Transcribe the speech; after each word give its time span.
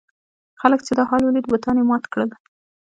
خلکو 0.61 0.85
چې 0.87 0.93
دا 0.97 1.03
حال 1.09 1.21
ولید 1.23 1.45
بتان 1.53 1.75
یې 1.79 1.83
مات 1.89 2.03
کړل. 2.13 2.29